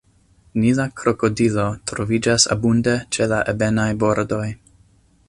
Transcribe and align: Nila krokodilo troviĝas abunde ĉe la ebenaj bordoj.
Nila 0.61 0.85
krokodilo 1.01 1.65
troviĝas 1.91 2.47
abunde 2.57 2.97
ĉe 3.17 3.29
la 3.35 3.43
ebenaj 3.55 3.89
bordoj. 4.05 4.45